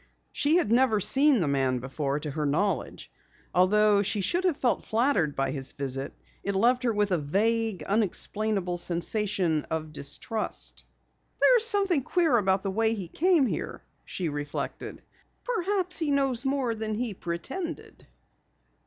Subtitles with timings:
[0.31, 3.11] She had never seen the man before to her knowledge.
[3.53, 7.83] Although she should have felt flattered by his visit, it left her with a vague,
[7.83, 10.85] unexplainable sensation of distrust.
[11.39, 15.03] "There's something queer about the way he came here," she reflected.
[15.43, 18.07] "Perhaps he knows more than he pretended."